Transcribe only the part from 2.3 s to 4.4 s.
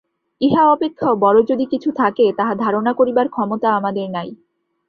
তাহা ধারণা করিবার ক্ষমতা আমাদের নাই।